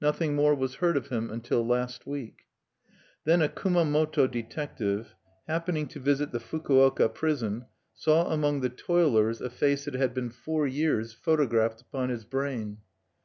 [0.00, 2.42] Nothing more was heard of him until last week.
[3.24, 5.16] Then a Kumamoto detective,
[5.48, 10.30] happening to visit the Fukuoka prison, saw among the toilers a face that had been
[10.30, 12.78] four years photographed upon his brain.